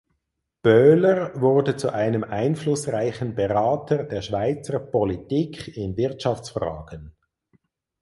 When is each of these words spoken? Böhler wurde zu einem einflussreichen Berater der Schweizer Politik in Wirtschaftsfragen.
Böhler 0.63 1.39
wurde 1.41 1.75
zu 1.75 1.93
einem 1.93 2.23
einflussreichen 2.23 3.35
Berater 3.35 4.03
der 4.03 4.23
Schweizer 4.23 4.79
Politik 4.79 5.77
in 5.77 5.95
Wirtschaftsfragen. 5.95 7.13